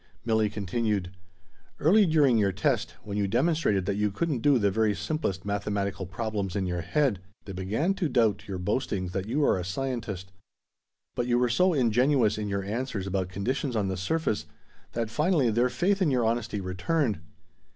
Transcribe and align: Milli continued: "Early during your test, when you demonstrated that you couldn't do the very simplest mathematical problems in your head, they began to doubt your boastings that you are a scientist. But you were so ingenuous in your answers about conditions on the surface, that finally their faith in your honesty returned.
Milli 0.25 0.51
continued: 0.51 1.11
"Early 1.79 2.07
during 2.07 2.39
your 2.39 2.51
test, 2.51 2.95
when 3.03 3.17
you 3.19 3.27
demonstrated 3.27 3.85
that 3.85 3.97
you 3.97 4.09
couldn't 4.09 4.39
do 4.41 4.57
the 4.57 4.71
very 4.71 4.95
simplest 4.95 5.45
mathematical 5.45 6.07
problems 6.07 6.55
in 6.55 6.65
your 6.65 6.81
head, 6.81 7.19
they 7.45 7.53
began 7.53 7.93
to 7.93 8.09
doubt 8.09 8.47
your 8.47 8.57
boastings 8.57 9.11
that 9.11 9.27
you 9.27 9.45
are 9.45 9.59
a 9.59 9.63
scientist. 9.63 10.31
But 11.13 11.27
you 11.27 11.37
were 11.37 11.49
so 11.49 11.73
ingenuous 11.75 12.39
in 12.39 12.47
your 12.49 12.63
answers 12.63 13.05
about 13.05 13.29
conditions 13.29 13.75
on 13.75 13.89
the 13.89 13.95
surface, 13.95 14.47
that 14.93 15.11
finally 15.11 15.51
their 15.51 15.69
faith 15.69 16.01
in 16.01 16.09
your 16.09 16.25
honesty 16.25 16.59
returned. 16.61 17.19